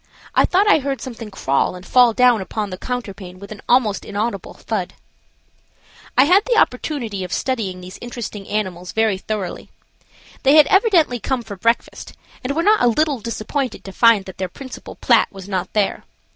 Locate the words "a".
12.81-12.87